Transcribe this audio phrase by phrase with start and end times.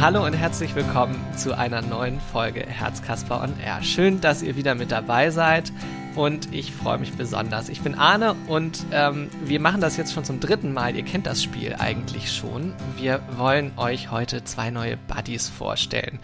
[0.00, 3.82] Hallo und herzlich willkommen zu einer neuen Folge Herzkasper on Air.
[3.82, 5.74] Schön, dass ihr wieder mit dabei seid
[6.14, 7.68] und ich freue mich besonders.
[7.68, 10.96] Ich bin Arne und ähm, wir machen das jetzt schon zum dritten Mal.
[10.96, 12.72] Ihr kennt das Spiel eigentlich schon.
[12.96, 16.18] Wir wollen euch heute zwei neue Buddies vorstellen.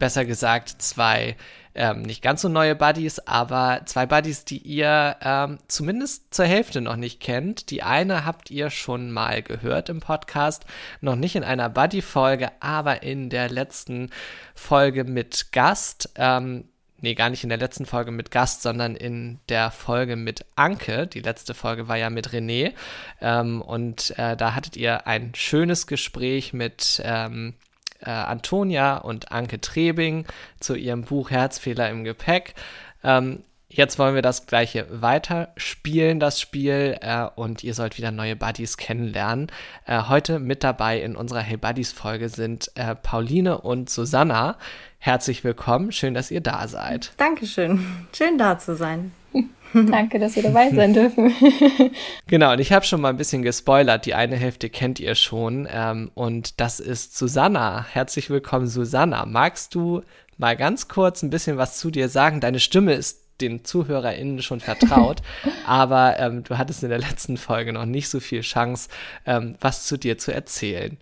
[0.00, 1.36] Besser gesagt, zwei
[1.74, 6.80] ähm, nicht ganz so neue Buddies, aber zwei Buddies, die ihr ähm, zumindest zur Hälfte
[6.80, 7.70] noch nicht kennt.
[7.70, 10.64] Die eine habt ihr schon mal gehört im Podcast,
[11.00, 14.10] noch nicht in einer Buddy-Folge, aber in der letzten
[14.54, 16.10] Folge mit Gast.
[16.16, 16.64] Ähm,
[16.98, 21.06] nee, gar nicht in der letzten Folge mit Gast, sondern in der Folge mit Anke.
[21.06, 22.72] Die letzte Folge war ja mit René.
[23.20, 27.54] Ähm, und äh, da hattet ihr ein schönes Gespräch mit ähm,
[28.02, 30.26] äh, Antonia und Anke Trebing
[30.60, 32.54] zu ihrem Buch Herzfehler im Gepäck.
[33.02, 38.36] Ähm, jetzt wollen wir das gleiche weiterspielen, das Spiel, äh, und ihr sollt wieder neue
[38.36, 39.50] Buddies kennenlernen.
[39.86, 44.58] Äh, heute mit dabei in unserer Hey Buddies Folge sind äh, Pauline und Susanna.
[44.98, 47.12] Herzlich willkommen, schön, dass ihr da seid.
[47.16, 49.12] Dankeschön, schön da zu sein.
[49.72, 51.32] Danke, dass wir dabei sein dürfen.
[52.26, 54.04] genau, und ich habe schon mal ein bisschen gespoilert.
[54.04, 55.68] Die eine Hälfte kennt ihr schon.
[55.72, 57.86] Ähm, und das ist Susanna.
[57.88, 59.26] Herzlich willkommen, Susanna.
[59.26, 60.02] Magst du
[60.38, 62.40] mal ganz kurz ein bisschen was zu dir sagen?
[62.40, 65.22] Deine Stimme ist den ZuhörerInnen schon vertraut,
[65.66, 68.88] aber ähm, du hattest in der letzten Folge noch nicht so viel Chance,
[69.26, 70.98] ähm, was zu dir zu erzählen.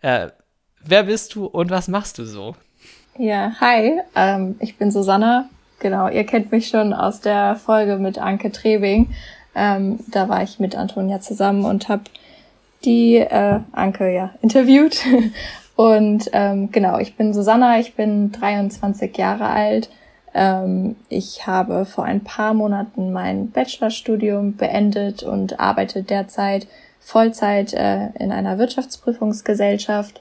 [0.00, 0.28] Äh,
[0.84, 2.56] wer bist du und was machst du so?
[3.18, 8.18] Ja, hi, ähm, ich bin Susanna, Genau, ihr kennt mich schon aus der Folge mit
[8.18, 9.10] Anke Trebing.
[9.54, 12.04] Ähm, da war ich mit Antonia zusammen und habe
[12.84, 15.04] die äh, Anke ja interviewt.
[15.76, 19.90] und ähm, genau, ich bin Susanna, ich bin 23 Jahre alt.
[20.38, 26.68] Ähm, ich habe vor ein paar Monaten mein Bachelorstudium beendet und arbeite derzeit
[27.00, 30.20] Vollzeit äh, in einer Wirtschaftsprüfungsgesellschaft.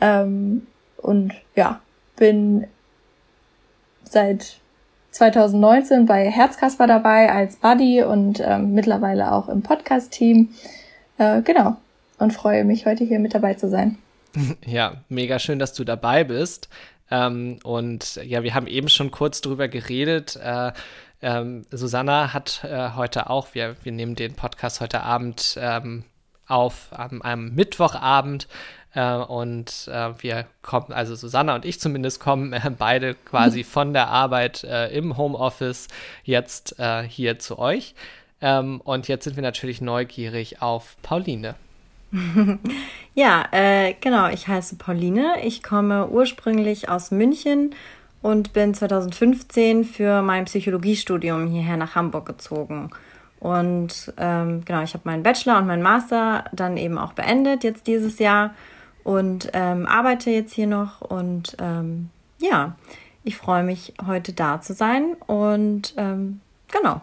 [0.00, 1.80] Ähm, und ja,
[2.16, 2.68] bin
[4.04, 4.58] seit
[5.10, 10.50] 2019 bei Herzkasper dabei als Buddy und ähm, mittlerweile auch im Podcast-Team.
[11.18, 11.76] Äh, genau.
[12.18, 13.98] Und freue mich, heute hier mit dabei zu sein.
[14.64, 16.68] Ja, mega schön, dass du dabei bist.
[17.10, 20.36] Ähm, und ja, wir haben eben schon kurz drüber geredet.
[20.36, 20.72] Äh,
[21.20, 26.04] ähm, Susanna hat äh, heute auch, wir, wir nehmen den Podcast heute Abend ähm,
[26.46, 28.46] auf, am, am Mittwochabend.
[28.94, 33.92] Äh, und äh, wir kommen, also Susanna und ich zumindest kommen äh, beide quasi von
[33.92, 35.88] der Arbeit äh, im Homeoffice
[36.24, 36.76] jetzt
[37.08, 37.94] hier zu euch.
[38.40, 41.56] Ähm, und jetzt sind wir natürlich neugierig auf Pauline.
[43.14, 45.34] ja, äh, genau, ich heiße Pauline.
[45.44, 47.74] Ich komme ursprünglich aus München
[48.22, 52.90] und bin 2015 für mein Psychologiestudium hierher nach Hamburg gezogen.
[53.40, 57.86] Und ähm, genau, ich habe meinen Bachelor und meinen Master dann eben auch beendet jetzt
[57.86, 58.54] dieses Jahr
[59.04, 62.76] und ähm, arbeite jetzt hier noch und ähm, ja,
[63.22, 66.40] ich freue mich heute da zu sein und ähm,
[66.72, 67.00] genau.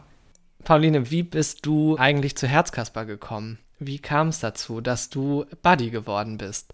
[0.66, 3.60] Pauline, wie bist du eigentlich zu Herzkasper gekommen?
[3.86, 6.74] Wie kam es dazu, dass du Buddy geworden bist?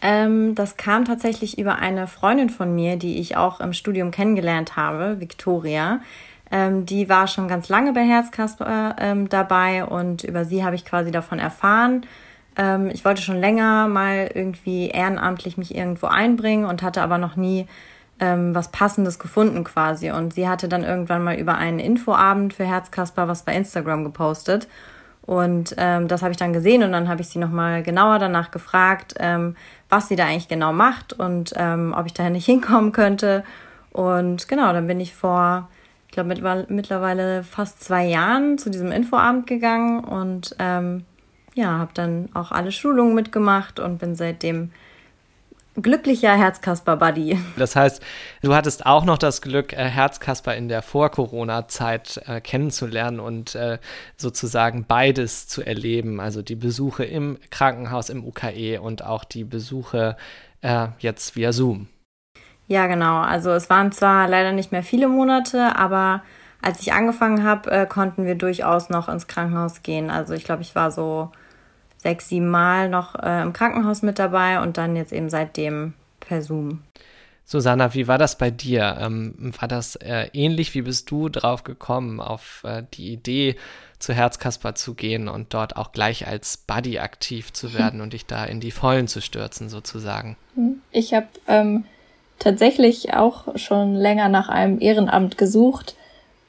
[0.00, 4.76] Ähm, das kam tatsächlich über eine Freundin von mir, die ich auch im Studium kennengelernt
[4.76, 6.00] habe, Victoria.
[6.50, 10.84] Ähm, die war schon ganz lange bei Herzkasper ähm, dabei und über sie habe ich
[10.84, 12.04] quasi davon erfahren
[12.56, 17.36] ähm, ich wollte schon länger mal irgendwie ehrenamtlich mich irgendwo einbringen und hatte aber noch
[17.36, 17.66] nie
[18.20, 20.10] ähm, was Passendes gefunden quasi.
[20.10, 24.68] Und sie hatte dann irgendwann mal über einen Infoabend für Herzkasper was bei Instagram gepostet.
[25.24, 28.50] Und ähm, das habe ich dann gesehen und dann habe ich sie nochmal genauer danach
[28.50, 29.56] gefragt, ähm,
[29.88, 33.44] was sie da eigentlich genau macht und ähm, ob ich da nicht hinkommen könnte.
[33.92, 35.68] Und genau, dann bin ich vor,
[36.08, 41.04] ich glaube, mittlerweile fast zwei Jahren zu diesem Infoabend gegangen und ähm,
[41.54, 44.70] ja, habe dann auch alle Schulungen mitgemacht und bin seitdem
[45.80, 47.38] glücklicher Herzkasper-Buddy.
[47.56, 48.02] Das heißt,
[48.42, 53.78] du hattest auch noch das Glück, äh, Herzkasper in der Vor-Corona-Zeit äh, kennenzulernen und äh,
[54.16, 56.20] sozusagen beides zu erleben.
[56.20, 60.16] Also die Besuche im Krankenhaus, im UKE und auch die Besuche
[61.00, 61.88] jetzt via Zoom.
[62.68, 63.18] Ja, genau.
[63.18, 66.22] Also es waren zwar leider nicht mehr viele Monate, aber
[66.62, 70.08] als ich angefangen habe, konnten wir durchaus noch ins Krankenhaus gehen.
[70.08, 71.32] Also ich glaube, ich war so
[72.02, 76.42] sechs, sieben Mal noch äh, im Krankenhaus mit dabei und dann jetzt eben seitdem per
[76.42, 76.82] Zoom.
[77.44, 78.96] Susanna, wie war das bei dir?
[79.00, 80.74] Ähm, war das äh, ähnlich?
[80.74, 83.56] Wie bist du drauf gekommen, auf äh, die Idee,
[83.98, 88.26] zu Herzkasper zu gehen und dort auch gleich als Buddy aktiv zu werden und dich
[88.26, 90.36] da in die Vollen zu stürzen, sozusagen?
[90.90, 91.84] Ich habe ähm,
[92.38, 95.94] tatsächlich auch schon länger nach einem Ehrenamt gesucht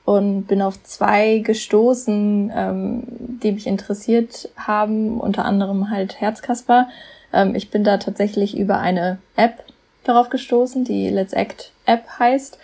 [0.05, 6.89] und bin auf zwei gestoßen, ähm, die mich interessiert haben, unter anderem halt Herzkasper.
[7.31, 9.63] Ähm, ich bin da tatsächlich über eine App
[10.03, 12.57] darauf gestoßen, die Let's Act App heißt,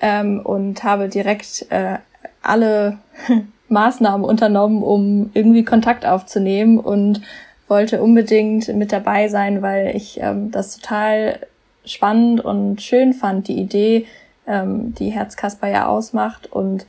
[0.00, 1.96] ähm, und habe direkt äh,
[2.42, 2.98] alle
[3.68, 7.22] Maßnahmen unternommen, um irgendwie Kontakt aufzunehmen und
[7.68, 11.40] wollte unbedingt mit dabei sein, weil ich ähm, das total
[11.84, 14.06] spannend und schön fand, die Idee,
[14.46, 16.86] ähm, die Herzkasper ja ausmacht und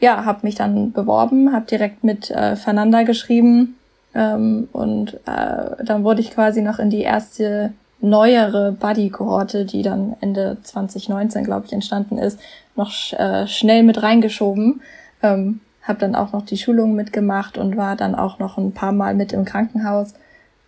[0.00, 3.76] ja, habe mich dann beworben, habe direkt mit äh, Fernanda geschrieben
[4.14, 10.16] ähm, und äh, dann wurde ich quasi noch in die erste neuere Buddy-Kohorte, die dann
[10.20, 12.40] Ende 2019, glaube ich, entstanden ist,
[12.74, 14.82] noch sch äh, schnell mit reingeschoben.
[15.22, 18.92] Ähm, habe dann auch noch die Schulung mitgemacht und war dann auch noch ein paar
[18.92, 20.14] Mal mit im Krankenhaus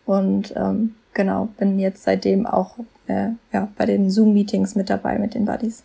[0.06, 5.34] und ähm, genau bin jetzt seitdem auch äh, ja bei den Zoom-Meetings mit dabei mit
[5.34, 5.84] den Buddies.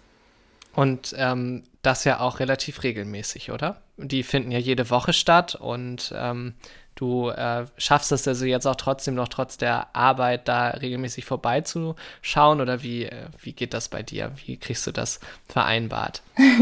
[0.75, 3.81] Und ähm, das ja auch relativ regelmäßig, oder?
[3.97, 6.53] Die finden ja jede Woche statt und ähm,
[6.95, 12.61] du äh, schaffst es also jetzt auch trotzdem noch trotz der Arbeit da regelmäßig vorbeizuschauen
[12.61, 14.31] oder wie, äh, wie geht das bei dir?
[14.45, 16.21] Wie kriegst du das vereinbart?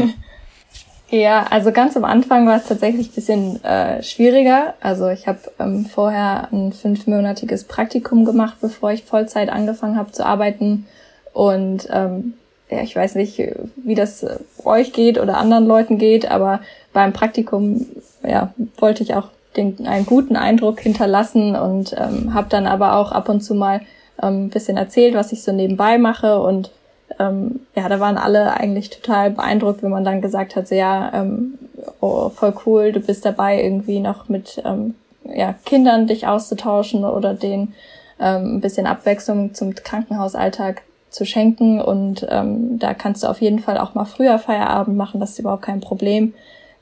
[1.10, 4.74] Ja, also ganz am Anfang war es tatsächlich ein bisschen äh, schwieriger.
[4.80, 10.26] Also ich habe ähm, vorher ein fünfmonatiges Praktikum gemacht, bevor ich Vollzeit angefangen habe zu
[10.26, 10.86] arbeiten.
[11.32, 12.34] Und ähm,
[12.70, 13.42] ja, ich weiß nicht,
[13.76, 14.26] wie das
[14.64, 16.60] euch geht oder anderen Leuten geht, aber
[16.92, 17.86] beim Praktikum
[18.22, 23.12] ja, wollte ich auch den, einen guten Eindruck hinterlassen und ähm, habe dann aber auch
[23.12, 23.80] ab und zu mal
[24.22, 26.70] ähm, bisschen erzählt, was ich so nebenbei mache und
[27.18, 31.10] ähm, ja, da waren alle eigentlich total beeindruckt, wenn man dann gesagt hat, so ja,
[31.14, 31.54] ähm,
[32.00, 34.94] oh, voll cool, du bist dabei, irgendwie noch mit ähm,
[35.24, 37.74] ja, Kindern dich auszutauschen oder denen
[38.20, 41.80] ähm, ein bisschen Abwechslung zum Krankenhausalltag zu schenken.
[41.80, 45.38] Und ähm, da kannst du auf jeden Fall auch mal früher Feierabend machen, das ist
[45.38, 46.34] überhaupt kein Problem.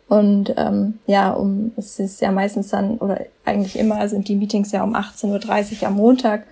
[0.09, 4.71] Und ähm, ja, um es ist ja meistens dann, oder eigentlich immer sind die Meetings
[4.73, 6.45] ja um 18.30 Uhr am Montag.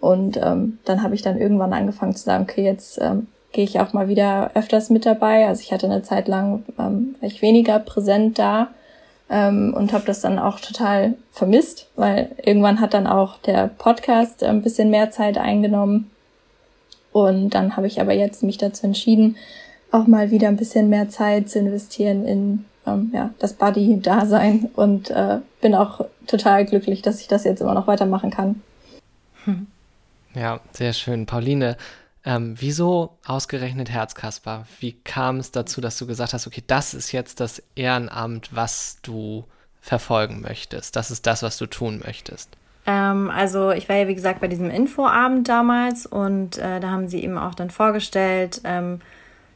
[0.00, 3.78] Und ähm, dann habe ich dann irgendwann angefangen zu sagen, okay, jetzt ähm, gehe ich
[3.80, 5.46] auch mal wieder öfters mit dabei.
[5.46, 8.68] Also ich hatte eine Zeit lang, ähm, war ich weniger präsent da
[9.30, 14.42] ähm, und habe das dann auch total vermisst, weil irgendwann hat dann auch der Podcast
[14.42, 16.10] ein bisschen mehr Zeit eingenommen.
[17.12, 19.36] Und dann habe ich aber jetzt mich dazu entschieden,
[19.90, 25.10] auch mal wieder ein bisschen mehr Zeit zu investieren in ähm, ja, das Buddy-Dasein und
[25.10, 28.62] äh, bin auch total glücklich, dass ich das jetzt immer noch weitermachen kann.
[29.44, 29.66] Hm.
[30.34, 31.26] Ja, sehr schön.
[31.26, 31.76] Pauline,
[32.24, 34.66] ähm, wieso ausgerechnet Herzkasper?
[34.80, 38.98] Wie kam es dazu, dass du gesagt hast, okay, das ist jetzt das Ehrenamt, was
[39.02, 39.44] du
[39.80, 40.96] verfolgen möchtest?
[40.96, 42.48] Das ist das, was du tun möchtest?
[42.86, 47.08] Ähm, also ich war ja, wie gesagt, bei diesem Infoabend damals und äh, da haben
[47.08, 49.00] sie eben auch dann vorgestellt, ähm,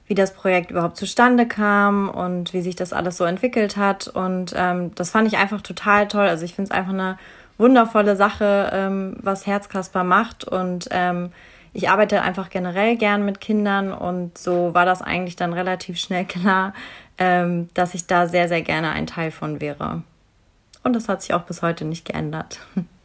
[0.06, 4.06] wie das Projekt überhaupt zustande kam und wie sich das alles so entwickelt hat.
[4.06, 6.26] Und ähm, das fand ich einfach total toll.
[6.26, 7.19] Also ich finde es einfach eine
[7.58, 10.44] wundervolle Sache, ähm, was Herzkasper macht.
[10.44, 11.32] Und ähm,
[11.73, 16.25] ich arbeite einfach generell gern mit Kindern und so war das eigentlich dann relativ schnell
[16.25, 16.73] klar,
[17.19, 20.02] ähm, dass ich da sehr, sehr gerne ein Teil von wäre.
[20.84, 22.61] Und das hat sich auch bis heute nicht geändert.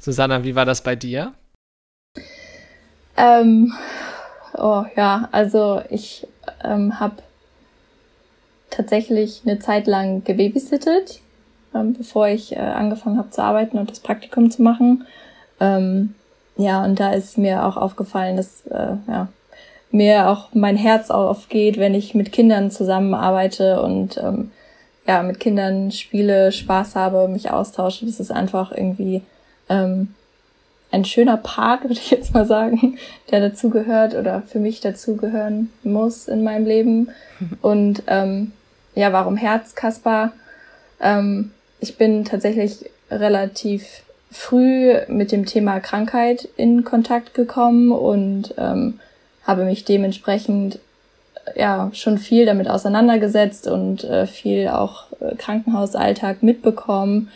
[0.00, 1.32] Susanna, wie war das bei dir?
[3.16, 3.72] Ähm,
[4.56, 6.26] oh ja, also ich
[6.64, 7.22] ähm, habe
[8.70, 11.20] tatsächlich eine Zeit lang gebabysittet
[11.74, 15.06] ähm, bevor ich äh, angefangen habe zu arbeiten und das Praktikum zu machen.
[15.60, 16.14] Ähm,
[16.56, 19.28] ja, und da ist mir auch aufgefallen, dass äh, ja,
[19.90, 24.50] mir auch mein Herz aufgeht, wenn ich mit Kindern zusammenarbeite und ähm,
[25.06, 28.06] ja, mit Kindern spiele, Spaß habe, mich austausche.
[28.06, 29.22] Das ist einfach irgendwie
[29.70, 30.14] ähm,
[30.90, 32.98] ein schöner Part, würde ich jetzt mal sagen,
[33.30, 37.08] der dazugehört oder für mich dazugehören muss in meinem Leben.
[37.62, 38.52] Und ähm,
[38.94, 40.32] ja, warum Herz, Kaspar?
[41.00, 49.00] Ähm, ich bin tatsächlich relativ früh mit dem Thema Krankheit in Kontakt gekommen und ähm,
[49.44, 50.78] habe mich dementsprechend
[51.56, 57.28] ja schon viel damit auseinandergesetzt und äh, viel auch äh, Krankenhausalltag mitbekommen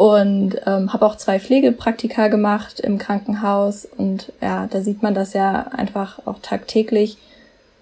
[0.00, 3.84] und ähm, habe auch zwei Pflegepraktika gemacht im Krankenhaus.
[3.84, 7.18] Und ja, da sieht man das ja einfach auch tagtäglich,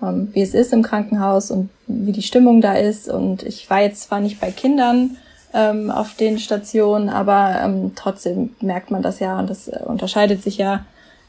[0.02, 3.08] ähm, wie es ist im Krankenhaus und wie die Stimmung da ist.
[3.08, 5.16] Und ich war jetzt zwar nicht bei Kindern,
[5.54, 9.38] ähm, auf den Stationen, aber ähm, trotzdem merkt man das ja.
[9.38, 10.84] Und das äh, unterscheidet sich ja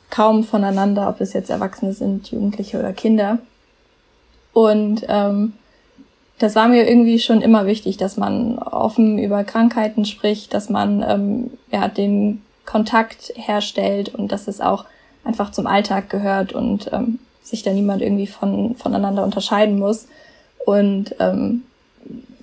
[0.10, 3.38] kaum voneinander, ob es jetzt Erwachsene sind, Jugendliche oder Kinder.
[4.54, 5.54] Und ähm,
[6.40, 11.04] das war mir irgendwie schon immer wichtig, dass man offen über Krankheiten spricht, dass man
[11.08, 14.86] ähm, ja den Kontakt herstellt und dass es auch
[15.24, 20.08] einfach zum Alltag gehört und ähm, sich da niemand irgendwie von voneinander unterscheiden muss.
[20.66, 21.64] Und ähm,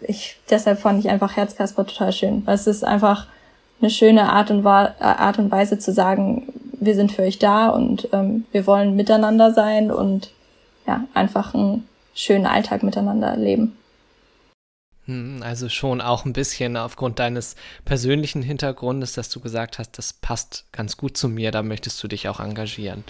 [0.02, 3.26] ich, deshalb fand ich einfach Herzkasper total schön, weil es ist einfach
[3.80, 8.08] eine schöne Art und, Art und Weise zu sagen, wir sind für euch da und
[8.12, 10.30] ähm, wir wollen miteinander sein und
[10.86, 13.76] ja, einfach einen schönen Alltag miteinander leben.
[15.06, 20.12] Hm, also schon auch ein bisschen aufgrund deines persönlichen Hintergrundes, dass du gesagt hast, das
[20.12, 23.04] passt ganz gut zu mir, da möchtest du dich auch engagieren.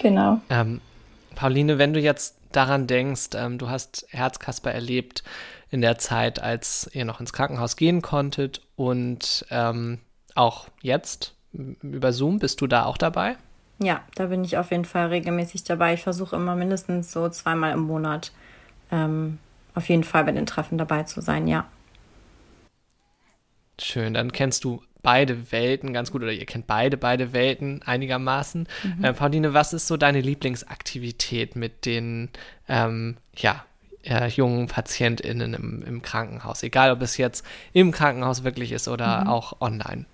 [0.00, 0.40] Genau.
[0.48, 0.80] Ähm,
[1.34, 5.22] Pauline, wenn du jetzt daran denkst, ähm, du hast Herzkasper erlebt
[5.70, 9.98] in der Zeit, als ihr noch ins Krankenhaus gehen konntet und ähm,
[10.34, 13.36] auch jetzt über Zoom, bist du da auch dabei?
[13.82, 15.94] Ja, da bin ich auf jeden Fall regelmäßig dabei.
[15.94, 18.32] Ich versuche immer mindestens so zweimal im Monat
[18.92, 19.38] ähm,
[19.80, 21.66] auf jeden Fall bei den Treffen dabei zu sein, ja.
[23.80, 28.68] Schön, dann kennst du beide Welten ganz gut oder ihr kennt beide, beide Welten einigermaßen.
[28.82, 29.04] Mhm.
[29.04, 32.28] Äh, Pauline, was ist so deine Lieblingsaktivität mit den
[32.68, 33.64] ähm, ja,
[34.04, 36.62] äh, jungen PatientInnen im, im, Krankenhaus?
[36.62, 39.28] Egal, ob es jetzt im Krankenhaus wirklich ist oder mhm.
[39.28, 40.04] auch online.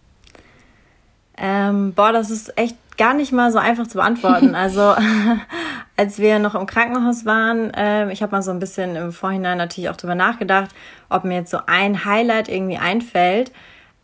[1.37, 4.55] Ähm, boah, das ist echt gar nicht mal so einfach zu beantworten.
[4.55, 4.95] Also
[5.97, 9.59] als wir noch im Krankenhaus waren, äh, ich habe mal so ein bisschen im Vorhinein
[9.59, 10.71] natürlich auch drüber nachgedacht,
[11.09, 13.53] ob mir jetzt so ein Highlight irgendwie einfällt.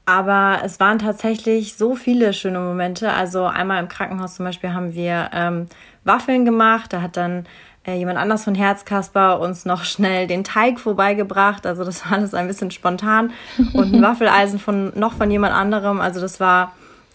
[0.05, 3.13] Aber es waren tatsächlich so viele schöne Momente.
[3.13, 5.69] Also einmal im Krankenhaus zum Beispiel haben wir ähm,
[6.05, 6.93] Waffeln gemacht.
[6.93, 7.47] Da hat dann
[7.87, 11.67] äh, jemand anders von Herzkasper uns noch schnell den Teig vorbeigebracht.
[11.67, 13.33] Also das war alles ein bisschen spontan.
[13.75, 16.01] Und ein Waffeleisen von noch von jemand anderem.
[16.01, 16.73] Also das war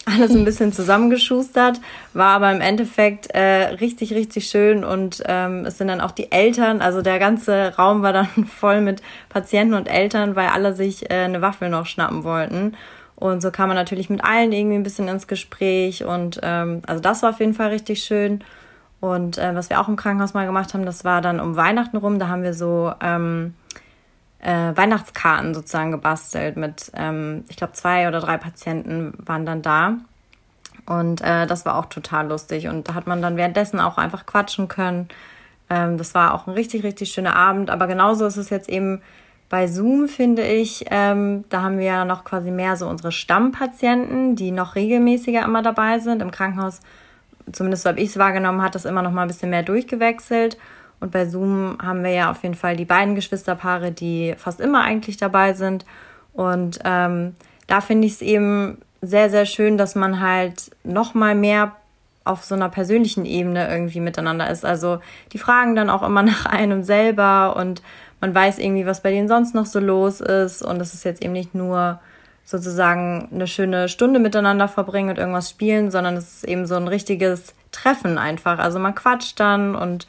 [0.08, 1.80] alles ein bisschen zusammengeschustert,
[2.14, 6.32] war aber im Endeffekt äh, richtig, richtig schön und ähm, es sind dann auch die
[6.32, 8.28] Eltern, also der ganze Raum war dann
[8.60, 12.74] voll mit Patienten und Eltern, weil alle sich äh, eine Waffel noch schnappen wollten.
[13.16, 17.02] Und so kam man natürlich mit allen irgendwie ein bisschen ins Gespräch und ähm, also
[17.02, 18.44] das war auf jeden Fall richtig schön.
[19.00, 21.96] Und äh, was wir auch im Krankenhaus mal gemacht haben, das war dann um Weihnachten
[21.96, 23.54] rum, da haben wir so ähm,
[24.40, 29.96] äh, Weihnachtskarten sozusagen gebastelt mit, ähm, ich glaube, zwei oder drei Patienten waren dann da.
[30.86, 32.68] Und äh, das war auch total lustig.
[32.68, 35.08] Und da hat man dann währenddessen auch einfach quatschen können.
[35.68, 37.68] Ähm, das war auch ein richtig, richtig schöner Abend.
[37.70, 39.02] Aber genauso ist es jetzt eben
[39.48, 40.84] bei Zoom, finde ich.
[40.90, 45.62] Ähm, da haben wir ja noch quasi mehr so unsere Stammpatienten, die noch regelmäßiger immer
[45.62, 46.22] dabei sind.
[46.22, 46.80] Im Krankenhaus,
[47.52, 50.58] zumindest so habe ich es wahrgenommen, hat das immer noch mal ein bisschen mehr durchgewechselt.
[51.00, 54.82] Und bei Zoom haben wir ja auf jeden Fall die beiden Geschwisterpaare, die fast immer
[54.82, 55.84] eigentlich dabei sind.
[56.32, 57.34] Und ähm,
[57.66, 61.72] da finde ich es eben sehr, sehr schön, dass man halt noch mal mehr
[62.24, 64.64] auf so einer persönlichen Ebene irgendwie miteinander ist.
[64.64, 65.00] Also
[65.32, 67.82] die fragen dann auch immer nach einem selber und
[68.20, 70.62] man weiß irgendwie, was bei denen sonst noch so los ist.
[70.62, 72.00] Und es ist jetzt eben nicht nur
[72.44, 76.88] sozusagen eine schöne Stunde miteinander verbringen und irgendwas spielen, sondern es ist eben so ein
[76.88, 78.58] richtiges Treffen einfach.
[78.58, 80.08] Also man quatscht dann und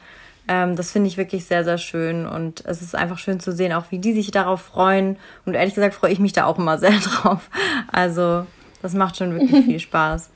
[0.50, 3.72] ähm, das finde ich wirklich sehr, sehr schön und es ist einfach schön zu sehen,
[3.72, 5.16] auch wie die sich darauf freuen.
[5.46, 7.48] Und ehrlich gesagt freue ich mich da auch immer sehr drauf.
[7.92, 8.46] Also
[8.82, 10.30] das macht schon wirklich viel Spaß.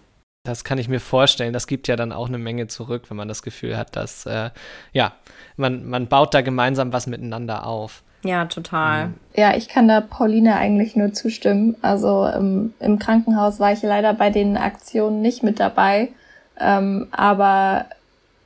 [0.45, 1.53] Das kann ich mir vorstellen.
[1.53, 4.51] Das gibt ja dann auch eine Menge zurück, wenn man das Gefühl hat, dass, äh,
[4.93, 5.15] ja,
[5.57, 8.05] man, man baut da gemeinsam was miteinander auf.
[8.23, 9.09] Ja, total.
[9.09, 9.15] Mhm.
[9.35, 11.75] Ja, ich kann da Pauline eigentlich nur zustimmen.
[11.83, 16.11] Also im, im Krankenhaus war ich leider bei den Aktionen nicht mit dabei.
[16.61, 17.87] Ähm, aber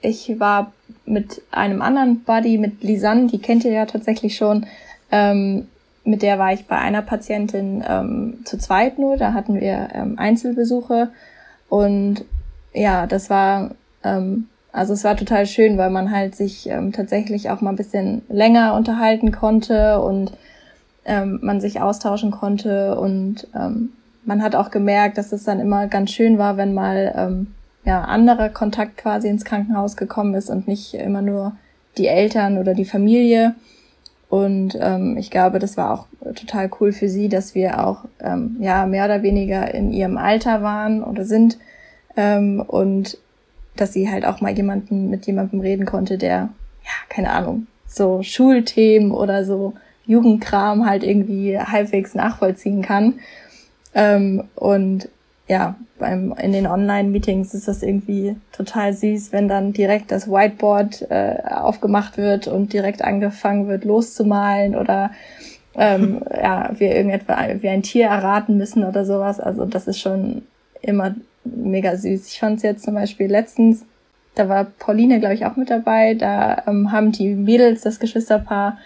[0.00, 0.72] ich war
[1.04, 4.66] mit einem anderen Buddy, mit Lisanne, die kennt ihr ja tatsächlich schon.
[5.10, 5.66] Ähm,
[6.04, 9.16] mit der war ich bei einer Patientin ähm, zu zweit nur.
[9.16, 11.08] Da hatten wir ähm, Einzelbesuche.
[11.68, 12.24] Und
[12.72, 13.72] ja, das war,
[14.04, 17.76] ähm, also es war total schön, weil man halt sich ähm, tatsächlich auch mal ein
[17.76, 20.32] bisschen länger unterhalten konnte und
[21.04, 22.98] ähm, man sich austauschen konnte.
[22.98, 23.90] Und ähm,
[24.24, 28.02] man hat auch gemerkt, dass es dann immer ganz schön war, wenn mal ähm, ja,
[28.02, 31.52] anderer Kontakt quasi ins Krankenhaus gekommen ist und nicht immer nur
[31.96, 33.54] die Eltern oder die Familie.
[34.28, 38.56] Und ähm, ich glaube, das war auch total cool für sie, dass wir auch ähm,
[38.60, 41.58] ja mehr oder weniger in ihrem Alter waren oder sind
[42.16, 43.16] ähm, und
[43.76, 46.50] dass sie halt auch mal jemanden mit jemandem reden konnte, der
[46.84, 49.74] ja keine Ahnung so Schulthemen oder so
[50.06, 53.14] Jugendkram halt irgendwie halbwegs nachvollziehen kann.
[53.94, 55.08] Ähm, und
[55.48, 61.10] ja, beim, in den Online-Meetings ist das irgendwie total süß, wenn dann direkt das Whiteboard
[61.10, 65.10] äh, aufgemacht wird und direkt angefangen wird loszumalen oder
[65.74, 69.40] ähm, ja, wir irgendetwa wie ein Tier erraten müssen oder sowas.
[69.40, 70.42] Also das ist schon
[70.82, 71.14] immer
[71.44, 72.28] mega süß.
[72.28, 73.86] Ich fand es jetzt zum Beispiel letztens,
[74.34, 76.14] da war Pauline, glaube ich, auch mit dabei.
[76.14, 78.78] Da ähm, haben die Mädels, das Geschwisterpaar,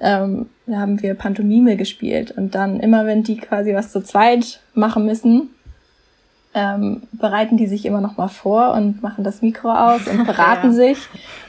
[0.00, 2.30] ähm, da haben wir Pantomime gespielt.
[2.30, 5.50] Und dann immer, wenn die quasi was zu zweit machen müssen,
[6.54, 10.68] ähm, bereiten die sich immer noch mal vor und machen das Mikro aus und beraten
[10.68, 10.72] ja.
[10.72, 10.98] sich.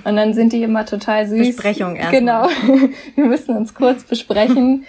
[0.03, 1.55] Und dann sind die immer total süß.
[1.55, 2.11] Besprechung erst.
[2.11, 2.47] Genau.
[3.15, 4.85] Wir müssen uns kurz besprechen.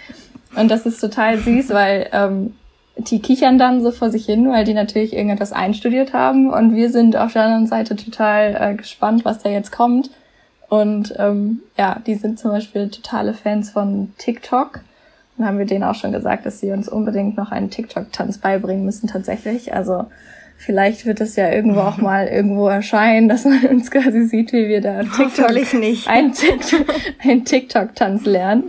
[0.55, 2.53] Und das ist total süß, weil ähm,
[2.97, 6.89] die kichern dann so vor sich hin, weil die natürlich irgendetwas einstudiert haben und wir
[6.89, 10.09] sind auf der anderen Seite total äh, gespannt, was da jetzt kommt.
[10.69, 14.81] Und ähm, ja, die sind zum Beispiel totale Fans von TikTok.
[15.37, 18.85] Dann haben wir denen auch schon gesagt, dass sie uns unbedingt noch einen TikTok-Tanz beibringen
[18.85, 19.73] müssen tatsächlich.
[19.73, 20.07] Also
[20.57, 24.67] vielleicht wird es ja irgendwo auch mal irgendwo erscheinen, dass man uns quasi sieht, wie
[24.67, 26.07] wir da TikTok, nicht.
[26.09, 26.33] Ein,
[27.45, 28.63] TikTok-Tanz lernen.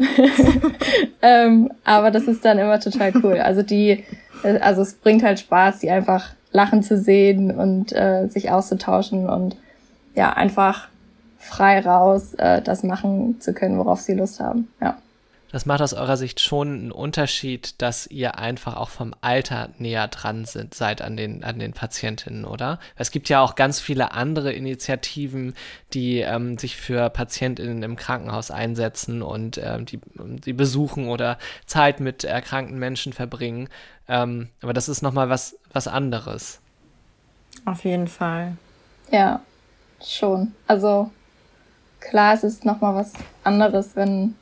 [1.23, 3.39] ähm, aber das ist dann immer total cool.
[3.39, 4.05] Also die,
[4.43, 9.29] äh, also es bringt halt Spaß, die einfach lachen zu sehen und äh, sich auszutauschen
[9.29, 9.57] und
[10.15, 10.89] ja, einfach
[11.39, 14.69] frei raus äh, das machen zu können, worauf sie Lust haben.
[14.81, 14.99] Ja.
[15.51, 20.07] Das macht aus eurer Sicht schon einen Unterschied, dass ihr einfach auch vom Alter näher
[20.09, 22.79] dran sind, seid an den, an den Patientinnen, oder?
[22.97, 25.55] Es gibt ja auch ganz viele andere Initiativen,
[25.95, 32.01] die ähm, sich für Patientinnen im Krankenhaus einsetzen und ähm, die, die besuchen oder Zeit
[32.01, 33.71] mit erkrankten Menschen verbringen.
[34.07, 36.61] Ähm, aber das ist nochmal was, was anderes.
[37.65, 38.57] Auf jeden Fall.
[39.11, 39.41] Ja,
[40.05, 40.53] schon.
[40.67, 41.11] Also
[42.01, 43.13] klar, es ist nochmal was
[43.45, 44.35] anderes, wenn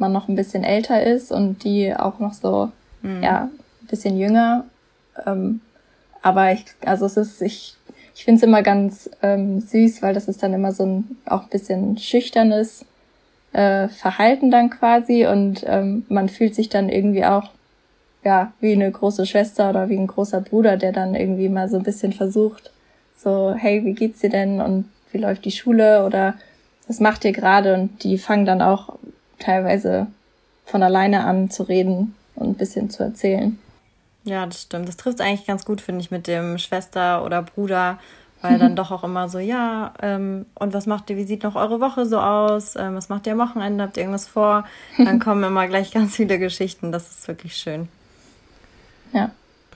[0.00, 2.70] man noch ein bisschen älter ist und die auch noch so,
[3.02, 3.22] mhm.
[3.22, 3.50] ja,
[3.82, 4.64] ein bisschen jünger.
[5.26, 5.60] Ähm,
[6.22, 7.74] aber ich, also es ist, ich,
[8.14, 11.42] ich finde es immer ganz ähm, süß, weil das ist dann immer so ein auch
[11.42, 12.84] ein bisschen schüchternes
[13.52, 17.50] äh, Verhalten dann quasi und ähm, man fühlt sich dann irgendwie auch
[18.22, 21.78] ja wie eine große Schwester oder wie ein großer Bruder, der dann irgendwie mal so
[21.78, 22.70] ein bisschen versucht,
[23.16, 26.34] so hey, wie geht's dir denn und wie läuft die Schule oder
[26.86, 28.98] was macht ihr gerade und die fangen dann auch
[29.40, 30.06] teilweise
[30.64, 33.58] von alleine an zu reden und ein bisschen zu erzählen.
[34.24, 34.88] Ja, das stimmt.
[34.88, 37.98] Das trifft eigentlich ganz gut, finde ich, mit dem Schwester oder Bruder,
[38.42, 41.56] weil dann doch auch immer so, ja, ähm, und was macht ihr, wie sieht noch
[41.56, 42.76] eure Woche so aus?
[42.76, 43.82] Ähm, was macht ihr am Wochenende?
[43.82, 44.64] Habt ihr irgendwas vor?
[44.98, 46.92] Dann kommen immer gleich ganz viele Geschichten.
[46.92, 47.88] Das ist wirklich schön.
[49.12, 49.30] Ja.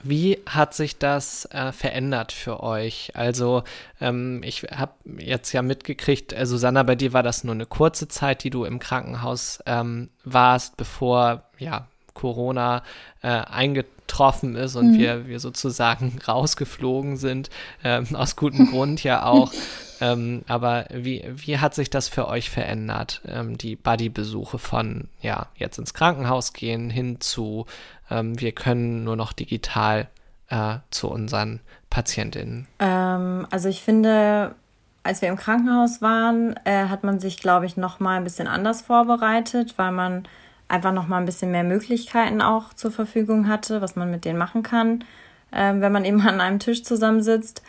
[0.07, 3.11] Wie hat sich das äh, verändert für euch?
[3.15, 3.63] Also
[3.99, 8.07] ähm, ich habe jetzt ja mitgekriegt, äh, Susanna, bei dir war das nur eine kurze
[8.07, 12.83] Zeit, die du im Krankenhaus ähm, warst, bevor ja Corona
[13.23, 14.99] äh, eingetroffen ist und mhm.
[14.99, 17.49] wir, wir sozusagen rausgeflogen sind,
[17.83, 19.51] ähm, aus gutem Grund ja auch.
[20.01, 25.47] Ähm, aber wie, wie hat sich das für euch verändert, ähm, die Buddy-Besuche von, ja,
[25.55, 27.65] jetzt ins Krankenhaus gehen hin zu,
[28.09, 30.07] ähm, wir können nur noch digital
[30.49, 32.67] äh, zu unseren Patientinnen?
[32.79, 34.55] Ähm, also ich finde,
[35.03, 38.47] als wir im Krankenhaus waren, äh, hat man sich, glaube ich, noch mal ein bisschen
[38.47, 40.27] anders vorbereitet, weil man
[40.67, 44.39] einfach noch mal ein bisschen mehr Möglichkeiten auch zur Verfügung hatte, was man mit denen
[44.39, 45.03] machen kann,
[45.51, 47.61] äh, wenn man eben an einem Tisch zusammensitzt.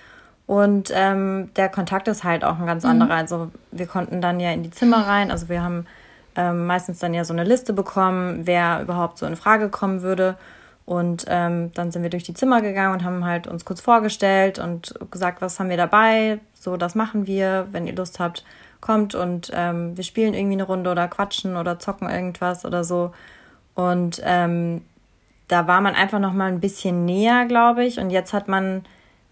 [0.46, 2.90] Und ähm, der Kontakt ist halt auch ein ganz mhm.
[2.90, 3.14] anderer.
[3.14, 5.30] Also wir konnten dann ja in die Zimmer rein.
[5.30, 5.86] Also wir haben
[6.36, 10.36] ähm, meistens dann ja so eine Liste bekommen, wer überhaupt so in Frage kommen würde.
[10.84, 14.60] Und ähm, dann sind wir durch die Zimmer gegangen und haben halt uns kurz vorgestellt
[14.60, 16.38] und gesagt, was haben wir dabei?
[16.54, 17.66] So, das machen wir.
[17.72, 18.44] Wenn ihr Lust habt,
[18.80, 23.12] kommt und ähm, wir spielen irgendwie eine Runde oder quatschen oder zocken irgendwas oder so.
[23.74, 24.82] Und ähm,
[25.48, 27.98] da war man einfach noch mal ein bisschen näher, glaube ich.
[27.98, 28.84] Und jetzt hat man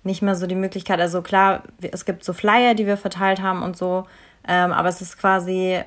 [0.04, 1.00] nicht mehr so die Möglichkeit.
[1.00, 1.62] Also klar,
[1.92, 4.04] es gibt so Flyer, die wir verteilt haben und so.
[4.46, 5.82] Ähm, aber es ist quasi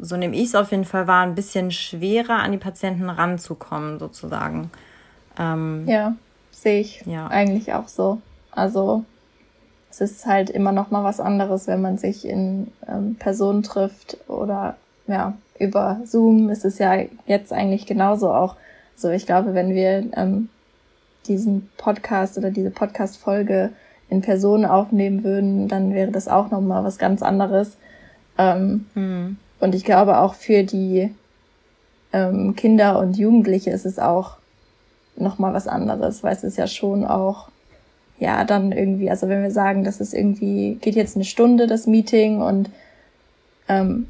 [0.00, 3.98] so nehme ich es auf jeden Fall wahr, ein bisschen schwerer an die Patienten ranzukommen,
[3.98, 4.70] sozusagen.
[5.38, 6.14] Ähm, ja,
[6.50, 7.26] sehe ich ja.
[7.28, 8.20] eigentlich auch so.
[8.50, 9.04] Also
[9.90, 14.18] es ist halt immer noch mal was anderes, wenn man sich in ähm, Person trifft
[14.28, 14.76] oder
[15.06, 18.56] ja, über Zoom ist es ja jetzt eigentlich genauso auch.
[18.94, 20.48] So, ich glaube, wenn wir ähm,
[21.28, 23.70] diesen Podcast oder diese Podcast-Folge
[24.10, 27.76] in Person aufnehmen würden, dann wäre das auch noch mal was ganz anderes.
[28.38, 29.36] Ähm, hm.
[29.60, 31.12] Und ich glaube auch für die
[32.12, 34.36] ähm, Kinder und Jugendliche ist es auch
[35.16, 37.48] nochmal was anderes, weil es ist ja schon auch,
[38.18, 41.86] ja, dann irgendwie, also wenn wir sagen, das ist irgendwie, geht jetzt eine Stunde das
[41.86, 42.70] Meeting und
[43.68, 44.08] ähm,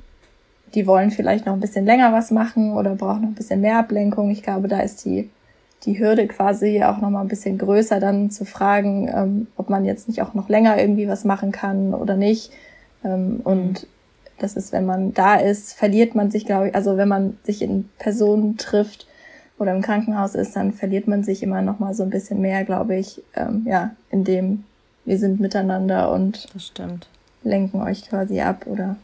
[0.74, 3.78] die wollen vielleicht noch ein bisschen länger was machen oder brauchen noch ein bisschen mehr
[3.78, 4.30] Ablenkung.
[4.30, 5.30] Ich glaube, da ist die,
[5.84, 10.08] die Hürde quasi auch nochmal ein bisschen größer, dann zu fragen, ähm, ob man jetzt
[10.08, 12.52] nicht auch noch länger irgendwie was machen kann oder nicht.
[13.04, 13.86] Ähm, und
[14.38, 17.62] das ist, wenn man da ist, verliert man sich, glaube ich, also wenn man sich
[17.62, 19.06] in Personen trifft
[19.58, 22.64] oder im Krankenhaus ist, dann verliert man sich immer noch mal so ein bisschen mehr,
[22.64, 24.64] glaube ich, ähm, ja, in dem
[25.04, 26.48] wir sind miteinander und
[27.42, 28.96] lenken euch quasi ab oder.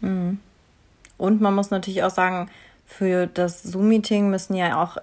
[0.00, 0.38] Mhm.
[1.18, 2.48] Und man muss natürlich auch sagen,
[2.96, 4.98] für das Zoom-Meeting müssen ja auch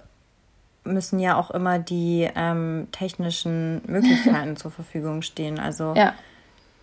[0.82, 5.58] müssen ja auch immer die ähm, technischen Möglichkeiten zur Verfügung stehen.
[5.58, 6.14] Also ja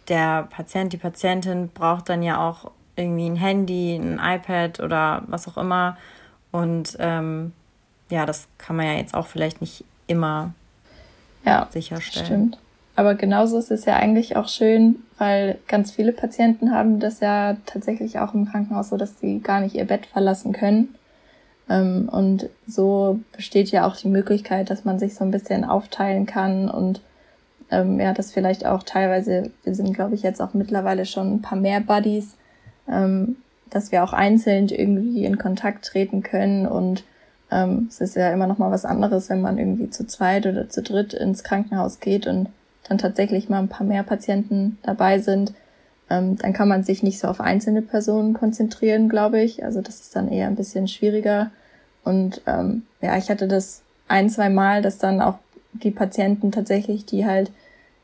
[0.07, 5.47] der Patient, die Patientin braucht dann ja auch irgendwie ein Handy, ein iPad oder was
[5.47, 5.97] auch immer.
[6.51, 7.53] Und ähm,
[8.09, 10.53] ja, das kann man ja jetzt auch vielleicht nicht immer
[11.45, 12.25] ja, sicherstellen.
[12.25, 12.57] Stimmt.
[12.97, 17.55] Aber genauso ist es ja eigentlich auch schön, weil ganz viele Patienten haben das ja
[17.67, 20.95] tatsächlich auch im Krankenhaus so, dass sie gar nicht ihr Bett verlassen können.
[21.69, 26.25] Ähm, und so besteht ja auch die Möglichkeit, dass man sich so ein bisschen aufteilen
[26.25, 27.01] kann und
[27.69, 31.41] ähm, ja, das vielleicht auch teilweise, wir sind glaube ich jetzt auch mittlerweile schon ein
[31.43, 32.35] paar mehr Buddies,
[32.89, 33.35] ähm,
[33.69, 37.03] dass wir auch einzeln irgendwie in Kontakt treten können und
[37.49, 40.81] es ist ja immer noch mal was anderes, wenn man irgendwie zu zweit oder zu
[40.81, 42.49] dritt ins Krankenhaus geht und
[42.87, 45.53] dann tatsächlich mal ein paar mehr Patienten dabei sind.
[46.09, 49.63] Ähm, dann kann man sich nicht so auf einzelne Personen konzentrieren, glaube ich.
[49.63, 51.51] Also das ist dann eher ein bisschen schwieriger.
[52.03, 55.35] Und ähm, ja, ich hatte das ein, zwei Mal, dass dann auch
[55.73, 57.51] die Patienten tatsächlich, die halt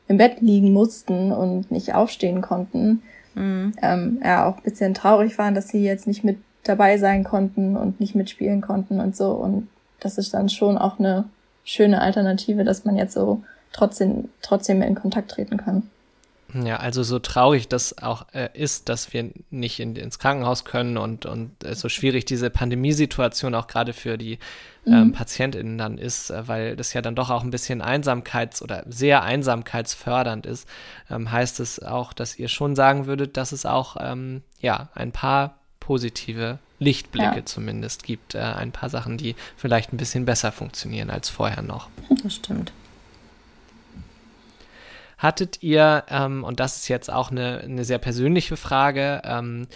[0.06, 3.02] im Bett liegen mussten und nicht aufstehen konnten,
[3.34, 3.72] mhm.
[3.80, 7.76] ähm, ja auch ein bisschen traurig waren, dass sie jetzt nicht mit dabei sein konnten
[7.76, 9.30] und nicht mitspielen konnten und so.
[9.32, 9.68] Und
[10.00, 11.24] das ist dann schon auch eine
[11.64, 13.42] schöne Alternative, dass man jetzt so
[13.74, 15.90] trotzdem, trotzdem in Kontakt treten kann.
[16.62, 20.96] Ja, also so traurig das auch äh, ist, dass wir nicht in, ins Krankenhaus können
[20.96, 24.38] und, und äh, so schwierig diese Pandemiesituation auch gerade für die
[24.86, 25.12] ähm, mhm.
[25.12, 29.24] PatientInnen dann ist, äh, weil das ja dann doch auch ein bisschen Einsamkeits- oder sehr
[29.24, 30.68] einsamkeitsfördernd ist,
[31.10, 35.10] ähm, heißt es auch, dass ihr schon sagen würdet, dass es auch ähm, ja ein
[35.10, 37.44] paar positive Lichtblicke ja.
[37.44, 41.88] zumindest gibt, äh, ein paar Sachen, die vielleicht ein bisschen besser funktionieren als vorher noch.
[42.22, 42.72] Das stimmt.
[45.18, 49.66] Hattet ihr, ähm, und das ist jetzt auch eine, eine sehr persönliche Frage, ähm,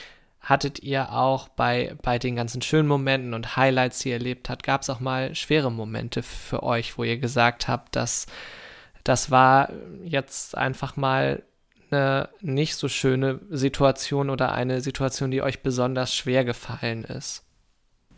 [0.41, 4.63] hattet ihr auch bei, bei den ganzen schönen Momenten und Highlights, die ihr erlebt habt,
[4.63, 8.27] gab es auch mal schwere Momente für euch, wo ihr gesagt habt, dass
[9.05, 9.71] das war
[10.05, 11.43] jetzt einfach mal
[11.91, 17.45] eine nicht so schöne Situation oder eine Situation, die euch besonders schwer gefallen ist?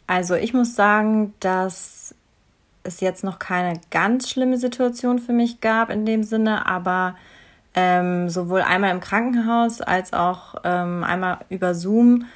[0.07, 2.15] Also ich muss sagen, dass
[2.83, 7.17] es jetzt noch keine ganz schlimme Situation für mich gab in dem Sinne, aber
[7.75, 12.27] ähm, sowohl einmal im Krankenhaus als auch ähm, einmal über Zoom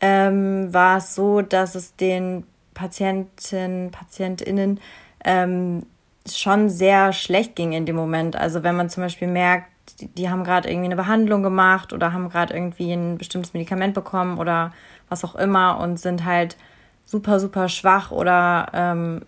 [0.00, 4.80] ähm, war es so, dass es den Patienten, PatientInnen
[5.24, 5.86] ähm,
[6.30, 8.36] schon sehr schlecht ging in dem Moment.
[8.36, 9.68] Also wenn man zum Beispiel merkt,
[10.00, 13.94] die, die haben gerade irgendwie eine Behandlung gemacht oder haben gerade irgendwie ein bestimmtes Medikament
[13.94, 14.72] bekommen oder
[15.08, 16.56] was auch immer und sind halt
[17.04, 19.22] super, super schwach oder ähm,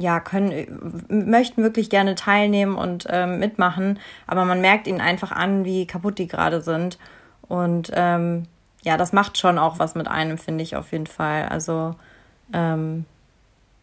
[0.00, 5.64] ja, können, möchten wirklich gerne teilnehmen und ähm, mitmachen, aber man merkt ihnen einfach an,
[5.64, 6.98] wie kaputt die gerade sind.
[7.48, 8.44] Und ähm,
[8.82, 11.48] ja, das macht schon auch was mit einem, finde ich auf jeden Fall.
[11.48, 11.94] Also
[12.52, 13.04] ähm,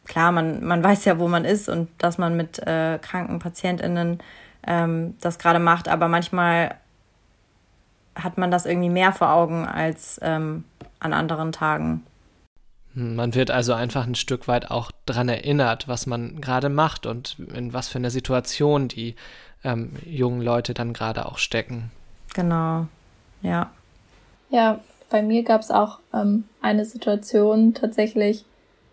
[0.06, 4.20] klar, man, man weiß ja, wo man ist und dass man mit äh, kranken PatientInnen
[4.66, 6.76] ähm, das gerade macht, aber manchmal
[8.16, 10.64] hat man das irgendwie mehr vor Augen als ähm,
[11.00, 12.04] an anderen Tagen.
[13.00, 17.38] Man wird also einfach ein Stück weit auch daran erinnert, was man gerade macht und
[17.54, 19.14] in was für einer Situation die
[19.64, 21.92] ähm, jungen Leute dann gerade auch stecken.
[22.34, 22.88] Genau,
[23.44, 23.70] ja.
[24.50, 24.80] Ja,
[25.12, 28.46] bei mir gab es auch ähm, eine Situation tatsächlich,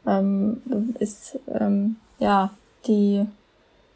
[0.07, 0.61] ähm,
[0.99, 2.51] ist ähm, ja
[2.87, 3.25] die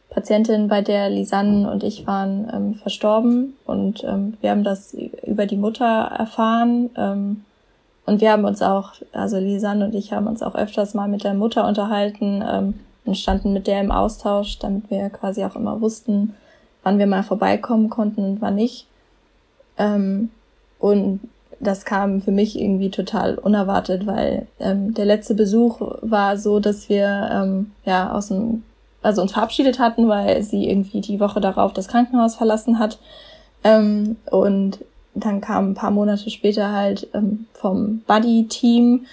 [0.08, 5.44] Patientin, bei der Lisanne und ich waren, ähm, verstorben und ähm, wir haben das über
[5.44, 7.44] die Mutter erfahren ähm,
[8.08, 11.24] und wir haben uns auch, also Lisanne und ich haben uns auch öfters mal mit
[11.24, 15.82] der Mutter unterhalten ähm, und standen mit der im Austausch, damit wir quasi auch immer
[15.82, 16.34] wussten,
[16.82, 18.86] wann wir mal vorbeikommen konnten und wann nicht.
[19.76, 20.30] Ähm,
[20.78, 21.20] und
[21.60, 26.88] das kam für mich irgendwie total unerwartet, weil ähm, der letzte Besuch war so, dass
[26.88, 28.62] wir ähm, ja aus dem,
[29.02, 32.98] also uns verabschiedet hatten, weil sie irgendwie die Woche darauf das Krankenhaus verlassen hat.
[33.64, 34.78] Ähm, und
[35.24, 39.06] dann kam ein paar Monate später halt ähm, vom Buddy-Team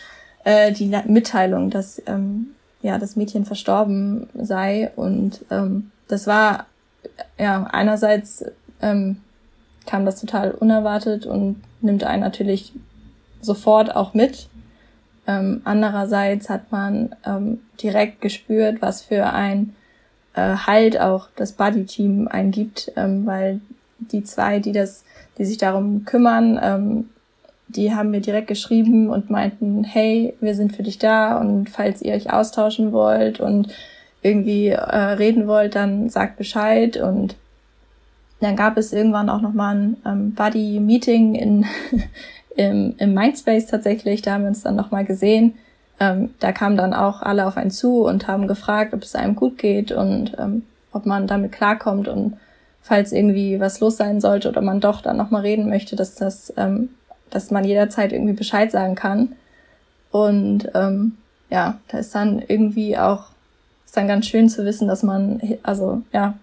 [0.44, 2.48] äh, die Mitteilung, dass ähm,
[2.82, 6.68] ja das Mädchen verstorben sei und ähm, das war
[7.38, 8.46] ja einerseits
[8.82, 9.18] ähm,
[9.86, 12.74] kam das total unerwartet und nimmt einen natürlich
[13.41, 14.50] sofort auch mit.
[15.28, 19.76] Ähm, andererseits hat man ähm, direkt gespürt, was für ein
[20.34, 23.62] äh, Halt auch das Buddy-Team eingibt, ähm, weil
[24.12, 25.04] die zwei, die das
[25.38, 26.60] die sich darum kümmern.
[26.62, 27.10] Ähm,
[27.68, 32.02] die haben mir direkt geschrieben und meinten, hey, wir sind für dich da und falls
[32.02, 33.70] ihr euch austauschen wollt und
[34.22, 37.36] irgendwie äh, reden wollt, dann sagt Bescheid und
[38.39, 41.65] dann gab es irgendwann auch nochmal ein ähm, Buddy-Meeting in,
[42.56, 45.56] im, im Mindspace tatsächlich, da haben wir uns dann nochmal gesehen.
[46.00, 49.36] Ähm, da kamen dann auch alle auf einen zu und haben gefragt, ob es einem
[49.36, 52.38] gut geht und ähm, ob man damit klarkommt und
[52.86, 56.54] falls irgendwie was los sein sollte oder man doch dann nochmal reden möchte, dass das,
[56.56, 56.89] ähm,
[57.32, 59.34] dass man jederzeit irgendwie Bescheid sagen kann.
[60.12, 61.17] Und ähm,
[61.50, 63.26] ja, da ist dann irgendwie auch
[63.88, 66.36] ist dann ganz schön zu wissen, dass man, also ja,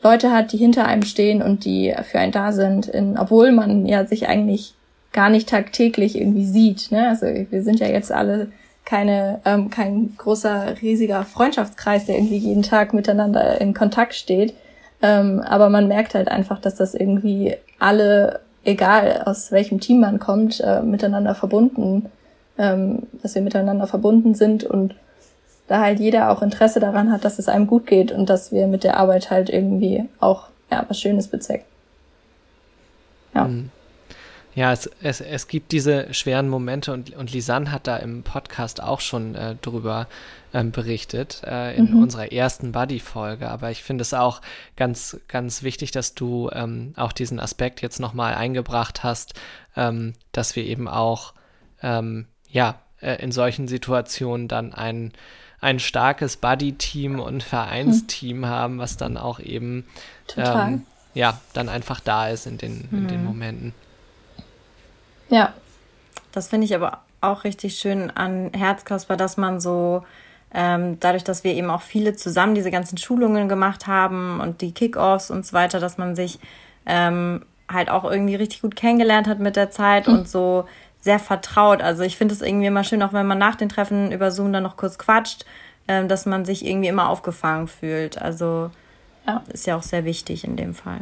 [0.00, 3.84] Leute hat, die hinter einem stehen und die für einen da sind, in, obwohl man
[3.84, 4.74] ja sich eigentlich
[5.12, 6.92] gar nicht tagtäglich irgendwie sieht.
[6.92, 7.08] Ne?
[7.08, 8.52] Also wir sind ja jetzt alle
[8.84, 14.54] keine ähm, kein großer riesiger Freundschaftskreis, der irgendwie jeden Tag miteinander in Kontakt steht.
[15.04, 20.18] Ähm, aber man merkt halt einfach, dass das irgendwie alle, egal aus welchem Team man
[20.18, 22.06] kommt, äh, miteinander verbunden,
[22.56, 24.94] ähm, dass wir miteinander verbunden sind und
[25.68, 28.66] da halt jeder auch Interesse daran hat, dass es einem gut geht und dass wir
[28.66, 31.66] mit der Arbeit halt irgendwie auch ja was Schönes bezwecken.
[33.34, 33.44] Ja.
[33.44, 33.70] Mhm.
[34.54, 38.80] Ja, es, es, es gibt diese schweren Momente und, und Lisanne hat da im Podcast
[38.80, 40.06] auch schon äh, drüber
[40.52, 42.02] ähm, berichtet, äh, in mhm.
[42.04, 43.50] unserer ersten Buddy-Folge.
[43.50, 44.40] Aber ich finde es auch
[44.76, 49.34] ganz, ganz wichtig, dass du ähm, auch diesen Aspekt jetzt nochmal eingebracht hast,
[49.76, 51.34] ähm, dass wir eben auch,
[51.82, 55.12] ähm, ja, äh, in solchen Situationen dann ein,
[55.60, 58.46] ein starkes Buddy-Team und Vereinsteam mhm.
[58.46, 59.84] haben, was dann auch eben,
[60.36, 63.26] ähm, ja, dann einfach da ist in den, in den mhm.
[63.26, 63.74] Momenten.
[65.28, 65.52] Ja.
[66.32, 70.04] Das finde ich aber auch richtig schön an Herzkasper, dass man so
[70.52, 74.72] ähm, dadurch, dass wir eben auch viele zusammen diese ganzen Schulungen gemacht haben und die
[74.72, 76.38] Kickoffs und so weiter, dass man sich
[76.86, 80.14] ähm, halt auch irgendwie richtig gut kennengelernt hat mit der Zeit mhm.
[80.14, 80.66] und so
[81.00, 81.82] sehr vertraut.
[81.82, 84.52] Also ich finde es irgendwie immer schön, auch wenn man nach den Treffen über Zoom
[84.52, 85.44] dann noch kurz quatscht,
[85.88, 88.20] ähm, dass man sich irgendwie immer aufgefangen fühlt.
[88.22, 88.70] Also
[89.26, 89.42] ja.
[89.52, 91.00] ist ja auch sehr wichtig in dem Fall.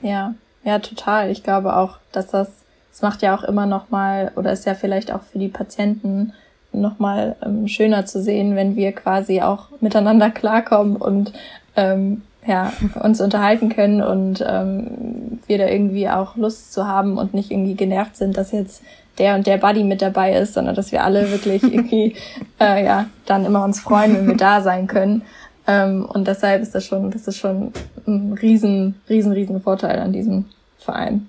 [0.00, 1.30] Ja, ja, total.
[1.30, 2.48] Ich glaube auch, dass das
[2.96, 6.32] es macht ja auch immer noch mal oder ist ja vielleicht auch für die Patienten
[6.72, 11.34] noch mal ähm, schöner zu sehen, wenn wir quasi auch miteinander klarkommen und
[11.76, 17.34] ähm, ja uns unterhalten können und ähm, wir da irgendwie auch Lust zu haben und
[17.34, 18.82] nicht irgendwie genervt sind, dass jetzt
[19.18, 22.16] der und der Buddy mit dabei ist, sondern dass wir alle wirklich irgendwie
[22.58, 25.20] äh, ja dann immer uns freuen, wenn wir da sein können.
[25.66, 27.74] Ähm, und deshalb ist das schon, das ist schon
[28.06, 30.46] ein riesen, riesen, riesen Vorteil an diesem
[30.78, 31.28] Verein.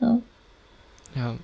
[0.00, 0.18] Ja.
[1.14, 1.36] Ja.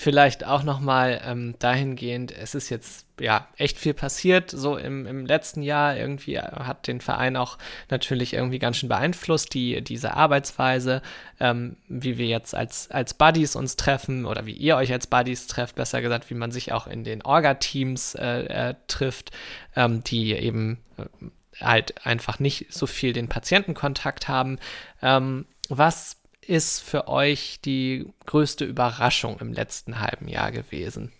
[0.00, 5.26] Vielleicht auch nochmal ähm, dahingehend, es ist jetzt ja echt viel passiert, so im, im
[5.26, 5.96] letzten Jahr.
[5.96, 7.58] Irgendwie hat den Verein auch
[7.90, 11.02] natürlich irgendwie ganz schön beeinflusst, die, diese Arbeitsweise,
[11.40, 15.48] ähm, wie wir jetzt als, als Buddies uns treffen oder wie ihr euch als Buddies
[15.48, 19.32] trefft, besser gesagt, wie man sich auch in den Orga-Teams äh, äh, trifft,
[19.74, 24.60] ähm, die eben äh, halt einfach nicht so viel den Patientenkontakt haben.
[25.02, 26.17] Ähm, was
[26.48, 31.12] ist für euch die größte Überraschung im letzten halben Jahr gewesen?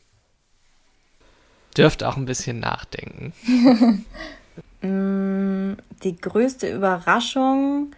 [1.77, 3.33] Dürft auch ein bisschen nachdenken.
[4.81, 5.73] Mm,
[6.05, 7.91] die größte Überraschung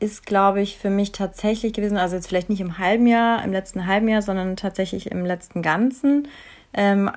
[0.00, 3.52] ist, glaube ich, für mich tatsächlich gewesen, also jetzt vielleicht nicht im halben Jahr, im
[3.52, 6.26] letzten halben Jahr, sondern tatsächlich im letzten Ganzen,
[6.72, 7.10] ähm,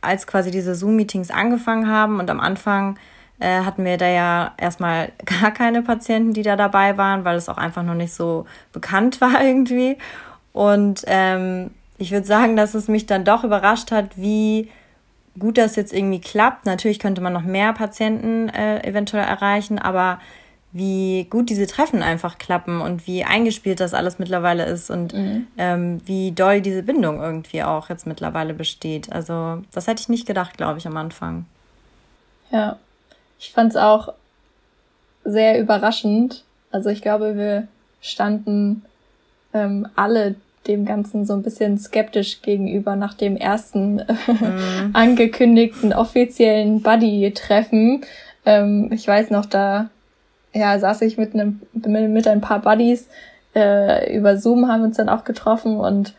[0.00, 2.98] als quasi diese Zoom-Meetings angefangen haben und am Anfang
[3.40, 7.48] äh, hatten wir da ja erstmal gar keine Patienten, die da dabei waren, weil es
[7.48, 9.96] auch einfach noch nicht so bekannt war irgendwie.
[10.52, 14.70] Und ähm, ich würde sagen, dass es mich dann doch überrascht hat, wie
[15.38, 16.66] gut das jetzt irgendwie klappt.
[16.66, 20.18] Natürlich könnte man noch mehr Patienten äh, eventuell erreichen, aber
[20.72, 25.46] wie gut diese Treffen einfach klappen und wie eingespielt das alles mittlerweile ist und mhm.
[25.58, 29.12] ähm, wie doll diese Bindung irgendwie auch jetzt mittlerweile besteht.
[29.12, 31.44] Also das hätte ich nicht gedacht, glaube ich, am Anfang.
[32.50, 32.78] Ja,
[33.42, 34.14] ich fand es auch
[35.24, 36.44] sehr überraschend.
[36.70, 37.66] Also ich glaube, wir
[38.00, 38.84] standen
[39.52, 40.36] ähm, alle
[40.68, 44.90] dem Ganzen so ein bisschen skeptisch gegenüber nach dem ersten äh, mm.
[44.92, 48.02] angekündigten offiziellen Buddy-Treffen.
[48.46, 49.90] Ähm, ich weiß noch, da
[50.54, 53.08] ja, saß ich mit einem mit ein paar Buddies
[53.56, 56.14] äh, über Zoom haben wir uns dann auch getroffen und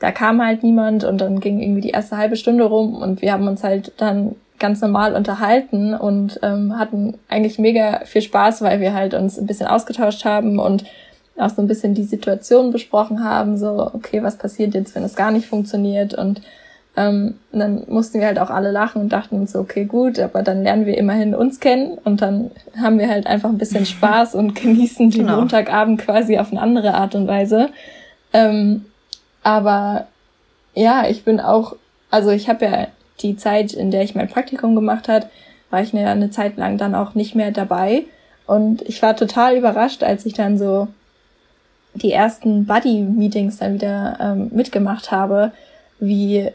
[0.00, 3.32] da kam halt niemand und dann ging irgendwie die erste halbe Stunde rum und wir
[3.32, 8.80] haben uns halt dann ganz normal unterhalten und ähm, hatten eigentlich mega viel Spaß, weil
[8.80, 10.84] wir halt uns ein bisschen ausgetauscht haben und
[11.38, 15.16] auch so ein bisschen die Situation besprochen haben, so, okay, was passiert jetzt, wenn es
[15.16, 16.40] gar nicht funktioniert und
[16.96, 20.42] ähm, dann mussten wir halt auch alle lachen und dachten uns so, okay, gut, aber
[20.42, 24.34] dann lernen wir immerhin uns kennen und dann haben wir halt einfach ein bisschen Spaß
[24.34, 25.36] und genießen den genau.
[25.36, 27.68] Montagabend quasi auf eine andere Art und Weise.
[28.32, 28.86] Ähm,
[29.42, 30.06] aber
[30.74, 31.76] ja, ich bin auch,
[32.10, 32.88] also ich habe ja
[33.20, 35.28] die Zeit, in der ich mein Praktikum gemacht hat,
[35.70, 38.04] war ich eine, eine Zeit lang dann auch nicht mehr dabei.
[38.46, 40.88] Und ich war total überrascht, als ich dann so
[41.94, 45.52] die ersten Buddy-Meetings dann wieder ähm, mitgemacht habe,
[45.98, 46.50] wie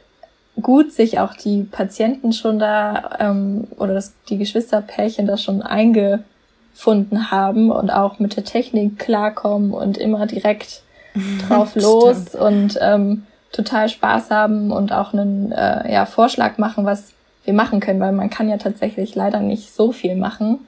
[0.61, 7.31] gut sich auch die Patienten schon da ähm, oder das, die Geschwisterpärchen da schon eingefunden
[7.31, 10.83] haben und auch mit der Technik klarkommen und immer direkt
[11.47, 17.13] drauf los und ähm, total Spaß haben und auch einen äh, ja, Vorschlag machen, was
[17.43, 20.59] wir machen können, weil man kann ja tatsächlich leider nicht so viel machen.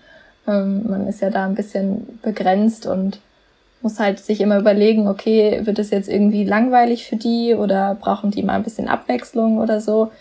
[0.48, 3.20] Ähm, man ist ja da ein bisschen begrenzt und
[3.82, 8.32] muss halt sich immer überlegen, okay, wird es jetzt irgendwie langweilig für die oder brauchen
[8.32, 10.12] die mal ein bisschen Abwechslung oder so.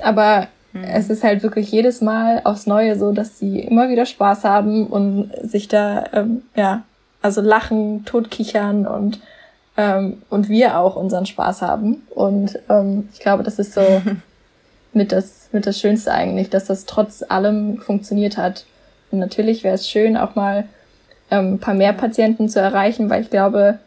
[0.00, 0.84] Aber mhm.
[0.84, 4.86] es ist halt wirklich jedes Mal aufs Neue so, dass sie immer wieder Spaß haben
[4.86, 6.82] und sich da, ähm, ja,
[7.22, 9.20] also lachen, totkichern und
[9.76, 12.02] ähm, und wir auch unseren Spaß haben.
[12.10, 13.80] Und ähm, ich glaube, das ist so
[14.92, 18.64] mit das, mit das Schönste eigentlich, dass das trotz allem funktioniert hat.
[19.10, 20.64] Und natürlich wäre es schön, auch mal
[21.30, 23.78] ähm, ein paar mehr Patienten zu erreichen, weil ich glaube,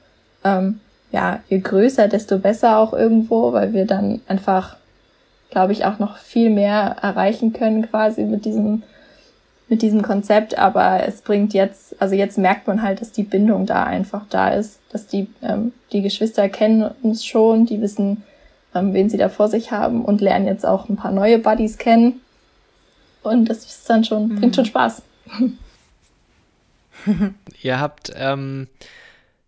[0.43, 0.79] ähm,
[1.11, 4.75] ja, je größer, desto besser auch irgendwo, weil wir dann einfach,
[5.49, 8.83] glaube ich, auch noch viel mehr erreichen können quasi mit diesem
[9.69, 13.65] mit diesem Konzept, aber es bringt jetzt, also jetzt merkt man halt, dass die Bindung
[13.65, 18.23] da einfach da ist, dass die, ähm, die Geschwister kennen uns schon, die wissen,
[18.73, 21.77] ähm, wen sie da vor sich haben und lernen jetzt auch ein paar neue Buddies
[21.77, 22.21] kennen.
[23.23, 24.35] Und das ist dann schon, mhm.
[24.39, 25.01] bringt schon Spaß.
[27.61, 28.67] Ihr habt ähm,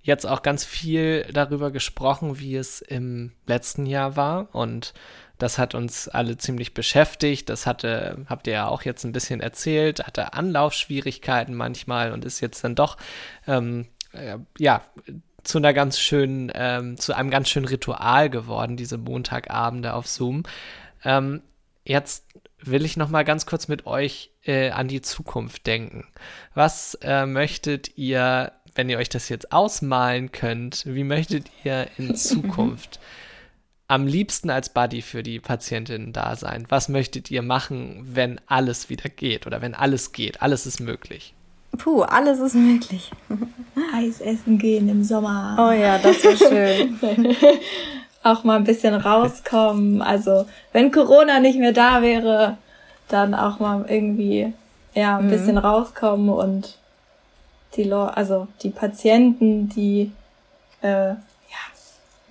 [0.02, 4.94] jetzt auch ganz viel darüber gesprochen, wie es im letzten Jahr war und
[5.39, 7.49] das hat uns alle ziemlich beschäftigt.
[7.49, 12.41] Das hatte, habt ihr ja auch jetzt ein bisschen erzählt, hatte Anlaufschwierigkeiten manchmal und ist
[12.41, 12.97] jetzt dann doch,
[13.47, 14.84] ähm, äh, ja,
[15.43, 20.43] zu einer ganz schönen, ähm, zu einem ganz schönen Ritual geworden, diese Montagabende auf Zoom.
[21.06, 21.41] Ähm,
[21.86, 22.25] jetzt
[22.62, 26.06] will ich noch mal ganz kurz mit euch äh, an die Zukunft denken.
[26.54, 32.15] Was äh, möchtet ihr, wenn ihr euch das jetzt ausmalen könnt, wie möchtet ihr in
[32.17, 32.99] Zukunft
[33.89, 36.65] am liebsten als Buddy für die Patientinnen da sein?
[36.69, 40.41] Was möchtet ihr machen, wenn alles wieder geht oder wenn alles geht?
[40.41, 41.34] Alles ist möglich.
[41.78, 43.12] Puh, alles ist möglich.
[43.93, 45.56] Eis essen gehen im Sommer.
[45.58, 46.99] Oh ja, das wäre schön.
[48.23, 50.04] auch mal ein bisschen rauskommen.
[50.04, 52.58] Also, wenn Corona nicht mehr da wäre,
[53.08, 54.54] dann auch mal irgendwie,
[54.93, 55.32] ja, ein mhm.
[55.32, 56.78] bisschen rauskommen und
[57.75, 60.12] die, Le also die Patienten, die,
[60.82, 61.17] äh, ja,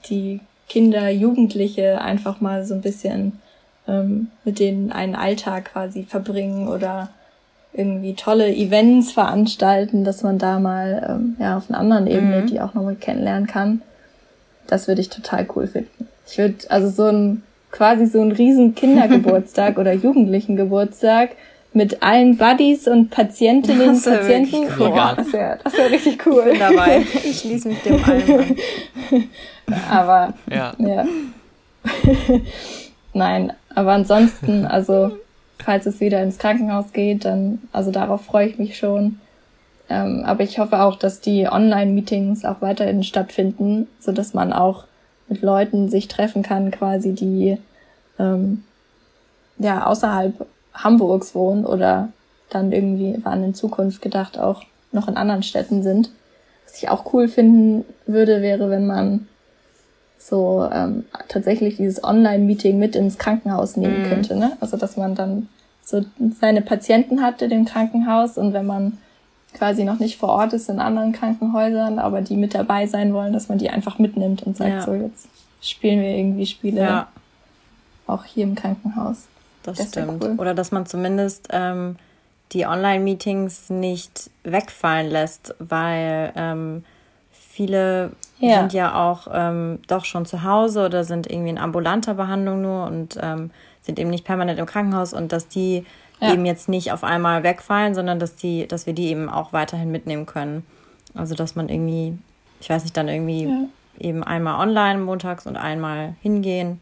[0.08, 3.40] die Kinder, Jugendliche einfach mal so ein bisschen
[3.86, 7.08] ähm, mit denen einen Alltag quasi verbringen oder
[7.72, 12.46] irgendwie tolle Events veranstalten, dass man da mal ähm, ja auf einer anderen Ebene mhm.
[12.46, 13.82] die auch nochmal kennenlernen kann.
[14.66, 16.08] Das würde ich total cool finden.
[16.26, 21.30] Ich würde also so ein quasi so ein riesen Kindergeburtstag oder Jugendlichengeburtstag
[21.78, 24.64] mit allen Buddies und Patientinnen und Patienten.
[24.64, 24.90] Cool.
[24.90, 26.42] Boah, das wäre das wär richtig cool.
[26.46, 27.06] Ich bin dabei.
[27.24, 28.56] Ich schließe mich dem allen an.
[29.88, 30.74] Aber ja.
[30.78, 31.06] ja.
[33.14, 35.12] Nein, aber ansonsten, also
[35.62, 39.20] falls es wieder ins Krankenhaus geht, dann, also darauf freue ich mich schon.
[39.88, 44.84] Ähm, aber ich hoffe auch, dass die Online-Meetings auch weiterhin stattfinden, so dass man auch
[45.28, 47.56] mit Leuten sich treffen kann, quasi die
[48.18, 48.64] ähm,
[49.58, 52.08] ja außerhalb Hamburgs wohnen oder
[52.50, 56.10] dann irgendwie waren in Zukunft gedacht auch noch in anderen Städten sind.
[56.64, 59.28] Was ich auch cool finden würde, wäre, wenn man
[60.18, 64.08] so ähm, tatsächlich dieses Online-Meeting mit ins Krankenhaus nehmen mhm.
[64.08, 64.36] könnte.
[64.36, 64.56] Ne?
[64.60, 65.48] Also dass man dann
[65.82, 66.04] so
[66.40, 68.98] seine Patienten hatte im Krankenhaus und wenn man
[69.54, 73.32] quasi noch nicht vor Ort ist in anderen Krankenhäusern, aber die mit dabei sein wollen,
[73.32, 74.82] dass man die einfach mitnimmt und sagt, ja.
[74.82, 75.28] so jetzt
[75.62, 77.08] spielen wir irgendwie Spiele ja.
[78.06, 79.28] auch hier im Krankenhaus.
[79.62, 80.22] Das, das stimmt.
[80.22, 80.34] Cool.
[80.38, 81.96] Oder dass man zumindest ähm,
[82.52, 86.84] die Online-Meetings nicht wegfallen lässt, weil ähm,
[87.30, 88.60] viele ja.
[88.60, 92.86] sind ja auch ähm, doch schon zu Hause oder sind irgendwie in ambulanter Behandlung nur
[92.86, 93.50] und ähm,
[93.82, 95.84] sind eben nicht permanent im Krankenhaus und dass die
[96.20, 96.32] ja.
[96.32, 99.90] eben jetzt nicht auf einmal wegfallen, sondern dass die, dass wir die eben auch weiterhin
[99.90, 100.64] mitnehmen können.
[101.14, 102.16] Also dass man irgendwie,
[102.60, 103.64] ich weiß nicht, dann irgendwie ja.
[103.98, 106.80] eben einmal online montags und einmal hingehen.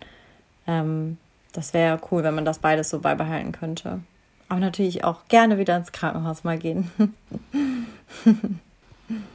[0.66, 1.18] Ähm,
[1.56, 4.00] das wäre cool, wenn man das beides so beibehalten könnte.
[4.48, 6.90] Aber natürlich auch gerne wieder ins Krankenhaus mal gehen.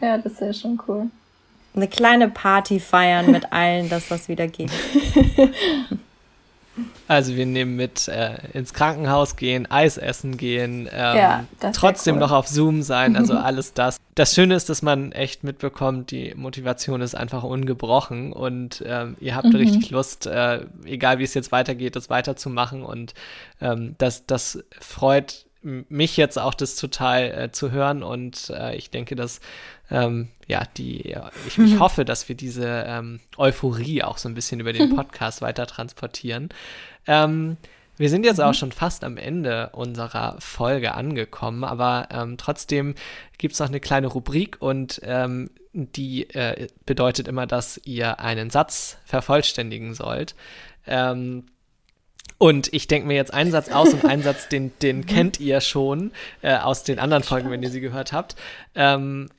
[0.02, 1.10] ja, das wäre schon cool
[1.74, 4.72] eine kleine Party feiern mit allen, dass das wieder geht.
[7.08, 12.22] Also wir nehmen mit äh, ins Krankenhaus gehen, Eis essen gehen, ähm, ja, trotzdem cool.
[12.22, 13.98] noch auf Zoom sein, also alles das.
[14.15, 19.36] Das Schöne ist, dass man echt mitbekommt, die Motivation ist einfach ungebrochen und ähm, ihr
[19.36, 19.56] habt mhm.
[19.56, 23.13] richtig Lust, äh, egal wie es jetzt weitergeht, das weiterzumachen und
[23.60, 28.90] ähm, das, das freut mich jetzt auch das total äh, zu hören und äh, ich
[28.90, 29.40] denke, dass
[29.90, 31.16] ähm, ja, die,
[31.48, 35.42] ich, ich hoffe, dass wir diese ähm, Euphorie auch so ein bisschen über den Podcast
[35.42, 36.50] weiter transportieren.
[37.06, 37.58] Ähm,
[37.98, 38.56] wir sind jetzt auch mhm.
[38.56, 42.96] schon fast am Ende unserer Folge angekommen, aber ähm, trotzdem
[43.38, 48.50] gibt es noch eine kleine Rubrik und ähm, die äh, bedeutet immer, dass ihr einen
[48.50, 50.36] Satz vervollständigen sollt.
[50.88, 51.46] Ähm,
[52.42, 55.62] Und ich denke mir jetzt einen Satz aus und einen Satz, den, den kennt ihr
[55.62, 56.12] schon
[56.42, 58.36] äh, aus den anderen Folgen, wenn ihr sie gehört habt.
[58.74, 59.30] Ähm,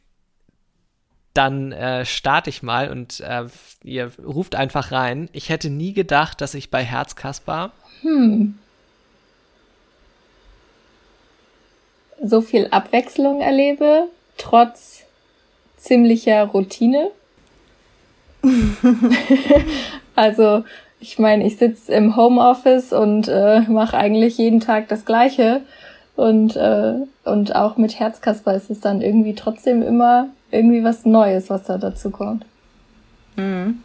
[1.34, 3.46] dann äh, starte ich mal und äh,
[3.82, 5.28] ihr ruft einfach rein.
[5.32, 7.72] Ich hätte nie gedacht, dass ich bei Herzkasper
[8.02, 8.56] hm.
[12.22, 15.04] so viel Abwechslung erlebe, trotz
[15.76, 17.10] ziemlicher Routine.
[20.14, 20.64] also
[21.02, 25.62] ich meine, ich sitze im Homeoffice und äh, mache eigentlich jeden Tag das Gleiche.
[26.14, 26.94] Und, äh,
[27.24, 31.76] und auch mit Herzkasper ist es dann irgendwie trotzdem immer irgendwie was Neues, was da
[31.76, 32.44] dazu kommt.
[33.36, 33.80] Mhm.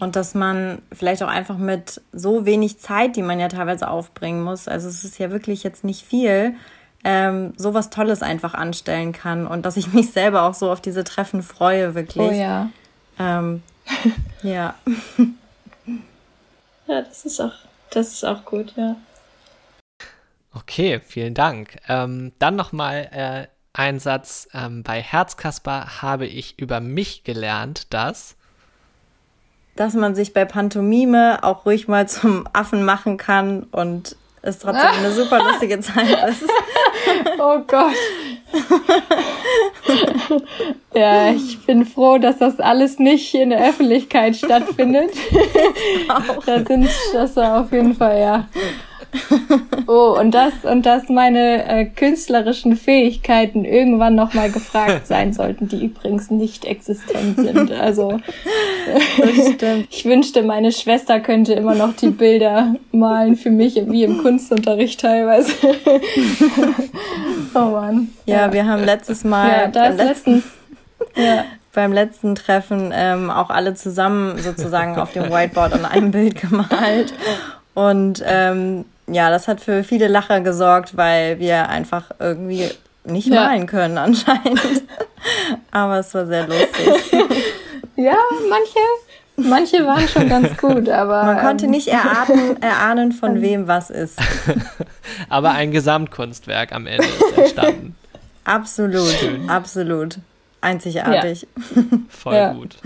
[0.00, 4.42] Und dass man vielleicht auch einfach mit so wenig Zeit, die man ja teilweise aufbringen
[4.42, 6.54] muss, also es ist ja wirklich jetzt nicht viel,
[7.04, 10.80] ähm, so was Tolles einfach anstellen kann und dass ich mich selber auch so auf
[10.80, 12.30] diese Treffen freue, wirklich.
[12.30, 12.70] Oh ja.
[13.18, 13.62] Ähm,
[14.42, 14.74] ja.
[16.86, 17.54] Ja, das ist auch,
[17.90, 18.96] das ist auch gut, ja.
[20.54, 21.76] Okay, vielen Dank.
[21.88, 24.48] Ähm, dann nochmal äh, ein Satz.
[24.54, 28.36] Ähm, bei Herzkasper habe ich über mich gelernt, dass
[29.76, 34.90] dass man sich bei Pantomime auch ruhig mal zum Affen machen kann und es trotzdem
[34.98, 36.50] eine super lustige Zeit ist.
[37.38, 37.94] Oh Gott.
[40.94, 45.10] ja, ich bin froh, dass das alles nicht in der Öffentlichkeit stattfindet.
[46.46, 48.48] da sind das war auf jeden Fall ja
[49.86, 55.68] Oh, und das und dass meine äh, künstlerischen Fähigkeiten irgendwann noch mal gefragt sein sollten,
[55.68, 57.72] die übrigens nicht existent sind.
[57.72, 58.18] Also
[59.90, 65.00] ich wünschte, meine Schwester könnte immer noch die Bilder malen für mich, wie im Kunstunterricht
[65.00, 65.52] teilweise.
[67.54, 68.08] oh Mann.
[68.26, 70.42] Ja, ja, wir haben letztes Mal ja, da ist letzten,
[71.14, 71.44] ja
[71.76, 77.14] beim letzten Treffen ähm, auch alle zusammen sozusagen auf dem Whiteboard an einem Bild gemalt.
[77.74, 82.70] Und ähm, ja, das hat für viele Lacher gesorgt, weil wir einfach irgendwie
[83.04, 83.44] nicht ja.
[83.44, 84.60] malen können anscheinend.
[85.70, 87.12] Aber es war sehr lustig.
[87.96, 88.16] ja,
[88.48, 91.24] manche, manche waren schon ganz gut, aber.
[91.24, 94.18] Man konnte ähm, nicht erahnen, erahnen von wem was ist.
[95.28, 97.96] aber ein Gesamtkunstwerk am Ende ist entstanden.
[98.44, 99.50] Absolut, Schön.
[99.50, 100.18] absolut.
[100.60, 101.46] Einzigartig.
[101.74, 101.82] Ja.
[102.08, 102.52] Voll ja.
[102.52, 102.76] gut.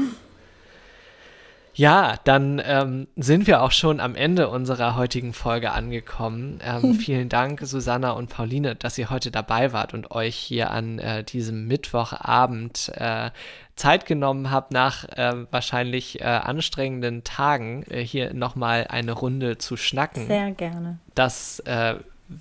[1.81, 6.59] Ja, dann ähm, sind wir auch schon am Ende unserer heutigen Folge angekommen.
[6.63, 6.95] Ähm, hm.
[6.97, 11.25] Vielen Dank, Susanna und Pauline, dass ihr heute dabei wart und euch hier an äh,
[11.25, 13.31] diesem Mittwochabend äh,
[13.77, 19.79] Zeit genommen habt, nach äh, wahrscheinlich äh, anstrengenden Tagen äh, hier nochmal eine Runde zu
[19.79, 20.27] schnacken.
[20.27, 20.99] Sehr gerne.
[21.15, 21.95] Das äh,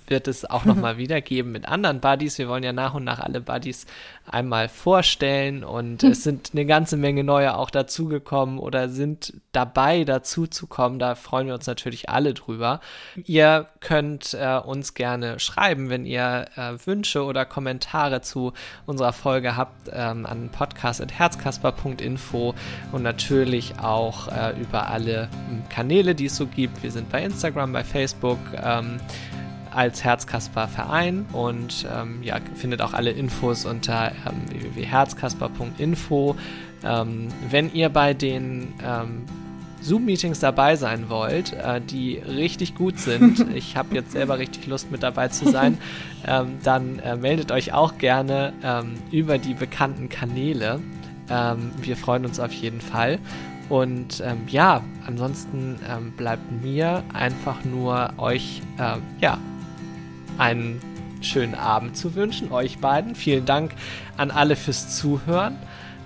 [0.06, 2.38] wird es auch nochmal wiedergeben mit anderen Buddies.
[2.38, 3.86] Wir wollen ja nach und nach alle Buddies
[4.26, 10.98] einmal vorstellen und es sind eine ganze Menge neue auch dazugekommen oder sind dabei dazuzukommen.
[10.98, 12.80] Da freuen wir uns natürlich alle drüber.
[13.24, 18.52] Ihr könnt äh, uns gerne schreiben, wenn ihr äh, Wünsche oder Kommentare zu
[18.86, 22.54] unserer Folge habt, ähm, an podcast.herzkasper.info
[22.92, 26.82] und natürlich auch äh, über alle ähm, Kanäle, die es so gibt.
[26.82, 28.38] Wir sind bei Instagram, bei Facebook.
[28.62, 29.00] Ähm,
[29.72, 36.36] als Herzkasper Verein und ähm, ja, findet auch alle Infos unter ähm, www.herzkasper.info.
[36.82, 39.24] Ähm, wenn ihr bei den ähm,
[39.82, 44.90] Zoom-Meetings dabei sein wollt, äh, die richtig gut sind, ich habe jetzt selber richtig Lust
[44.90, 45.78] mit dabei zu sein,
[46.26, 50.80] ähm, dann äh, meldet euch auch gerne ähm, über die bekannten Kanäle.
[51.28, 53.20] wir freuen uns auf jeden Fall.
[53.70, 59.38] Und ähm, ja, ansonsten ähm, bleibt mir einfach nur euch äh, ja,
[60.40, 60.80] einen
[61.22, 63.14] schönen Abend zu wünschen, euch beiden.
[63.14, 63.72] Vielen Dank
[64.16, 65.56] an alle fürs Zuhören.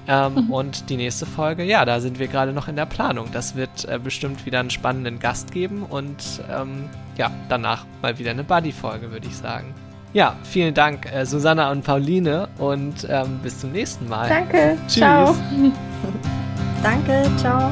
[0.07, 0.51] Ähm, mhm.
[0.51, 3.28] Und die nächste Folge, ja, da sind wir gerade noch in der Planung.
[3.32, 8.32] Das wird äh, bestimmt wieder einen spannenden Gast geben und ähm, ja, danach mal wieder
[8.32, 9.72] eine Buddy-Folge, würde ich sagen.
[10.12, 14.28] Ja, vielen Dank, äh, Susanna und Pauline und ähm, bis zum nächsten Mal.
[14.28, 14.76] Danke.
[14.87, 14.97] Tschüss.
[14.97, 15.35] Ciao.
[16.82, 17.70] Danke, ciao.